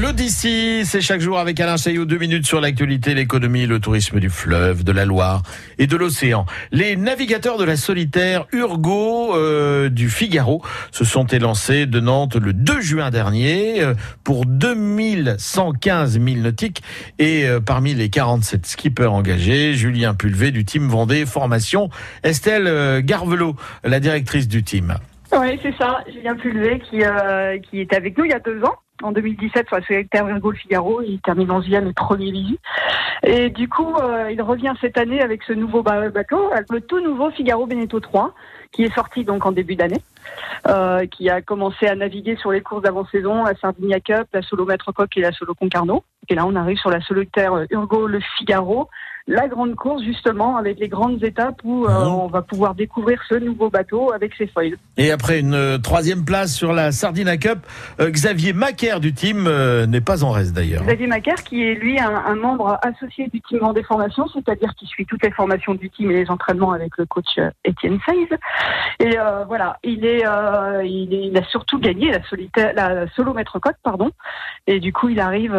L'Odyssée, 0.00 0.82
c'est 0.84 1.00
chaque 1.00 1.20
jour 1.20 1.38
avec 1.38 1.58
Alain 1.58 1.78
Chaillot, 1.78 2.04
deux 2.04 2.18
minutes 2.18 2.44
sur 2.44 2.60
l'actualité, 2.60 3.14
l'économie, 3.14 3.66
le 3.66 3.80
tourisme 3.80 4.20
du 4.20 4.28
fleuve, 4.28 4.84
de 4.84 4.92
la 4.92 5.06
Loire 5.06 5.42
et 5.78 5.86
de 5.86 5.96
l'océan. 5.96 6.44
Les 6.70 6.96
navigateurs 6.96 7.56
de 7.56 7.64
la 7.64 7.76
solitaire 7.76 8.46
Urgo 8.52 9.34
euh, 9.34 9.88
du 9.88 10.10
Figaro 10.10 10.60
se 10.92 11.04
sont 11.04 11.26
élancés 11.26 11.86
de 11.86 11.98
Nantes 11.98 12.36
le 12.36 12.52
2 12.52 12.80
juin 12.82 13.10
dernier 13.10 13.82
euh, 13.82 13.94
pour 14.22 14.44
2115 14.44 16.18
milles 16.18 16.42
nautiques 16.42 16.82
et 17.18 17.46
euh, 17.46 17.60
parmi 17.60 17.94
les 17.94 18.10
47 18.10 18.66
skippers 18.66 19.12
engagés, 19.12 19.72
Julien 19.72 20.14
Pulvé 20.14 20.50
du 20.50 20.66
team 20.66 20.88
Vendée 20.88 21.24
Formation, 21.24 21.88
Estelle 22.22 23.02
Garvelot, 23.02 23.56
la 23.82 23.98
directrice 24.00 24.46
du 24.46 24.62
team. 24.62 24.96
Oui, 25.32 25.58
c'est 25.62 25.74
ça. 25.76 26.04
Julien 26.12 26.36
Pulvé 26.36 26.80
qui, 26.80 26.98
qui 27.70 27.80
est 27.80 27.94
avec 27.94 28.18
nous 28.18 28.24
il 28.24 28.30
y 28.32 28.34
a 28.34 28.40
deux 28.40 28.62
ans. 28.62 28.74
En 29.02 29.12
2017, 29.12 29.66
sur 29.66 29.76
la 29.76 29.82
solitaire 29.84 30.24
Virgo 30.26 30.50
le 30.50 30.56
Figaro, 30.56 31.02
il 31.02 31.20
termine 31.20 31.50
en 31.50 31.60
le 31.60 31.92
premier 31.92 32.30
visu. 32.30 32.56
Et 33.22 33.50
du 33.50 33.68
coup, 33.68 33.94
euh, 33.96 34.30
il 34.30 34.40
revient 34.40 34.72
cette 34.80 34.96
année 34.98 35.20
avec 35.20 35.42
ce 35.42 35.52
nouveau 35.52 35.82
ba- 35.82 36.08
bateau, 36.08 36.50
le 36.70 36.80
tout 36.80 37.00
nouveau 37.00 37.30
Figaro 37.30 37.66
Beneteau 37.66 38.00
3, 38.00 38.34
qui 38.72 38.84
est 38.84 38.94
sorti 38.94 39.24
donc 39.24 39.44
en 39.44 39.52
début 39.52 39.76
d'année, 39.76 40.00
euh, 40.68 41.06
qui 41.06 41.28
a 41.28 41.42
commencé 41.42 41.86
à 41.86 41.94
naviguer 41.94 42.36
sur 42.36 42.52
les 42.52 42.60
courses 42.62 42.82
d'avant-saison, 42.82 43.44
la 43.44 43.54
Sardinia 43.56 44.00
Cup, 44.00 44.28
la 44.32 44.42
Solo 44.42 44.64
Maître 44.64 44.92
Coq 44.92 45.14
et 45.16 45.20
la 45.20 45.32
Solo 45.32 45.54
Concarneau. 45.54 46.02
Et 46.28 46.34
là, 46.34 46.46
on 46.46 46.54
arrive 46.56 46.78
sur 46.78 46.90
la 46.90 47.00
solitaire 47.00 47.52
euh, 47.54 47.66
Urgo 47.70 48.06
le 48.06 48.20
Figaro, 48.38 48.88
la 49.28 49.48
grande 49.48 49.74
course 49.74 50.02
justement, 50.04 50.56
avec 50.56 50.78
les 50.78 50.88
grandes 50.88 51.22
étapes 51.24 51.60
où 51.64 51.84
euh, 51.86 51.88
Mhm. 51.88 52.14
on 52.14 52.26
va 52.28 52.42
pouvoir 52.42 52.74
découvrir 52.74 53.20
ce 53.28 53.34
nouveau 53.34 53.70
bateau 53.70 54.12
avec 54.12 54.34
ses 54.34 54.46
foils. 54.46 54.76
Et 54.96 55.10
après 55.10 55.40
une 55.40 55.54
euh, 55.54 55.78
troisième 55.78 56.24
place 56.24 56.54
sur 56.54 56.72
la 56.72 56.92
Sardina 56.92 57.36
Cup, 57.36 57.58
euh, 58.00 58.10
Xavier 58.10 58.52
Macaire 58.52 59.00
du 59.00 59.12
team 59.12 59.46
euh, 59.48 59.86
n'est 59.86 60.00
pas 60.00 60.22
en 60.22 60.30
reste 60.30 60.54
d'ailleurs. 60.54 60.82
Xavier 60.84 61.06
Macaire, 61.08 61.42
qui 61.42 61.62
est 61.62 61.74
lui 61.74 61.98
un, 61.98 62.14
un 62.14 62.36
membre 62.36 62.78
associé 62.82 63.28
du 63.28 63.40
team 63.40 63.58
Vendée 63.58 63.82
Formation, 63.82 64.26
c'est-à-dire 64.32 64.72
qui 64.78 64.86
suit 64.86 65.06
toutes 65.06 65.22
les 65.24 65.32
formations 65.32 65.74
du 65.74 65.90
team 65.90 66.10
et 66.12 66.22
les 66.22 66.30
entraînements 66.30 66.72
avec 66.72 66.96
le 66.96 67.06
coach 67.06 67.26
euh, 67.38 67.50
Étienne 67.64 67.98
Saiz. 68.06 68.28
Et 69.00 69.18
euh, 69.18 69.44
voilà, 69.46 69.76
il 69.82 70.04
est, 70.04 70.24
euh, 70.26 70.82
il 70.84 71.12
est, 71.12 71.26
il 71.28 71.36
a 71.36 71.42
surtout 71.44 71.78
gagné 71.80 72.12
la 72.12 72.22
solitaire, 72.28 72.72
la 72.74 73.08
solo 73.16 73.34
maître 73.34 73.58
coq, 73.58 73.74
pardon. 73.82 74.10
Et 74.68 74.78
du 74.78 74.92
coup, 74.92 75.08
il 75.08 75.18
arrive. 75.20 75.56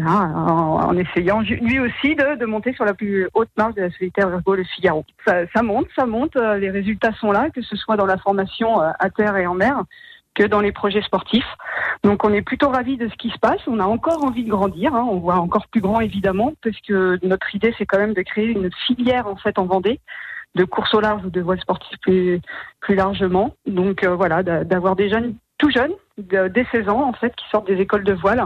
Voilà, 0.00 0.28
en, 0.36 0.96
essayant 0.96 1.40
lui 1.40 1.78
aussi 1.80 2.14
de, 2.14 2.44
monter 2.44 2.72
sur 2.74 2.84
la 2.84 2.92
plus 2.94 3.28
haute 3.34 3.48
marche 3.56 3.74
de 3.74 3.82
la 3.82 3.90
solitaire 3.90 4.28
Virgo 4.28 4.54
le 4.54 4.64
Figaro. 4.64 5.04
Ça, 5.26 5.62
monte, 5.62 5.86
ça 5.96 6.04
monte, 6.06 6.36
euh, 6.36 6.58
les 6.58 6.70
résultats 6.70 7.12
sont 7.14 7.32
là, 7.32 7.48
que 7.50 7.62
ce 7.62 7.76
soit 7.76 7.96
dans 7.96 8.06
la 8.06 8.18
formation 8.18 8.80
euh, 8.82 8.90
à 8.98 9.08
terre 9.10 9.36
et 9.36 9.46
en 9.46 9.54
mer, 9.54 9.82
que 10.34 10.42
dans 10.44 10.60
les 10.60 10.72
projets 10.72 11.00
sportifs. 11.02 11.48
Donc 12.04 12.24
on 12.24 12.32
est 12.32 12.42
plutôt 12.42 12.68
ravis 12.68 12.98
de 12.98 13.08
ce 13.08 13.14
qui 13.16 13.30
se 13.30 13.38
passe. 13.38 13.60
On 13.66 13.80
a 13.80 13.86
encore 13.86 14.22
envie 14.24 14.44
de 14.44 14.50
grandir. 14.50 14.94
hein. 14.94 15.06
On 15.08 15.18
voit 15.18 15.36
encore 15.36 15.66
plus 15.68 15.80
grand 15.80 16.00
évidemment, 16.00 16.52
parce 16.62 16.78
que 16.86 17.18
notre 17.26 17.54
idée 17.54 17.74
c'est 17.78 17.86
quand 17.86 17.98
même 17.98 18.12
de 18.14 18.22
créer 18.22 18.48
une 18.50 18.70
filière 18.86 19.26
en 19.26 19.36
fait 19.36 19.58
en 19.58 19.64
Vendée 19.64 19.98
de 20.54 20.64
course 20.64 20.92
au 20.94 21.00
large 21.00 21.24
ou 21.24 21.30
de 21.30 21.40
voile 21.40 21.60
sportif 21.60 21.98
plus 22.00 22.94
largement. 22.94 23.54
Donc 23.66 24.04
euh, 24.04 24.14
voilà, 24.14 24.42
d'a- 24.42 24.64
d'avoir 24.64 24.94
des 24.96 25.08
jeunes 25.10 25.34
tout 25.58 25.70
jeunes, 25.70 25.92
dès 26.18 26.66
16 26.70 26.88
ans 26.90 27.02
en 27.08 27.12
fait, 27.14 27.34
qui 27.34 27.46
sortent 27.50 27.66
des 27.66 27.80
écoles 27.80 28.04
de 28.04 28.12
voile 28.12 28.44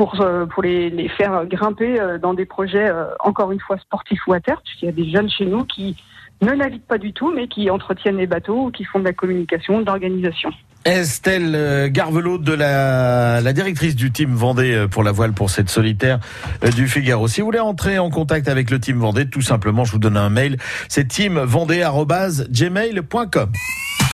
pour 0.00 0.16
euh, 0.22 0.46
les, 0.62 1.10
faire 1.10 1.44
grimper 1.44 2.00
euh, 2.00 2.16
dans 2.16 2.32
des 2.32 2.46
projets 2.46 2.88
euh, 2.88 3.04
encore 3.18 3.52
une 3.52 3.60
fois 3.60 3.76
sportifs 3.76 4.26
ou 4.26 4.32
à 4.32 4.40
terre, 4.40 4.62
puisqu'il 4.64 4.86
y 4.86 4.88
a 4.88 4.92
des 4.92 5.10
jeunes 5.10 5.28
chez 5.28 5.44
nous 5.44 5.66
qui 5.66 5.94
ne 6.40 6.52
naviguent 6.52 6.86
pas 6.88 6.96
du 6.96 7.12
tout, 7.12 7.30
mais 7.36 7.48
qui 7.48 7.68
entretiennent 7.68 8.16
les 8.16 8.26
bateaux 8.26 8.70
qui 8.70 8.84
font 8.84 9.00
de 9.00 9.04
la 9.04 9.12
communication, 9.12 9.82
de 9.82 9.84
l'organisation. 9.84 10.48
Estelle 10.86 11.90
Garvelot 11.92 12.38
de 12.38 12.54
la, 12.54 13.42
la 13.42 13.52
directrice 13.52 13.94
du 13.94 14.10
team 14.10 14.34
Vendée 14.34 14.86
pour 14.90 15.02
la 15.02 15.12
voile 15.12 15.34
pour 15.34 15.50
cette 15.50 15.68
solitaire 15.68 16.18
du 16.74 16.88
Figaro. 16.88 17.28
Si 17.28 17.42
vous 17.42 17.48
voulez 17.48 17.60
entrer 17.60 17.98
en 17.98 18.08
contact 18.08 18.48
avec 18.48 18.70
le 18.70 18.80
team 18.80 18.96
Vendée, 18.96 19.28
tout 19.28 19.42
simplement, 19.42 19.84
je 19.84 19.92
vous 19.92 19.98
donne 19.98 20.16
un 20.16 20.30
mail. 20.30 20.56
C'est 20.88 21.08
teamvendée@gmail.com. 21.08 23.52